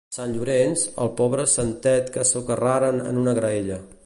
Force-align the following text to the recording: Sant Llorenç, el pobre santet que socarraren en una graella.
Sant 0.15 0.31
Llorenç, 0.35 0.85
el 1.05 1.11
pobre 1.19 1.45
santet 1.53 2.11
que 2.17 2.27
socarraren 2.33 3.03
en 3.13 3.25
una 3.27 3.39
graella. 3.43 3.83